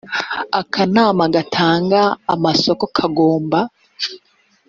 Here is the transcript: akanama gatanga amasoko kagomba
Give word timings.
akanama 0.59 1.23
gatanga 1.35 2.01
amasoko 2.33 2.83
kagomba 2.97 3.59